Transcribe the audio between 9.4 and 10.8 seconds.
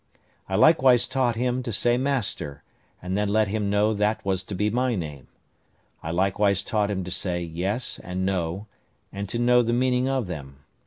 the meaning of them.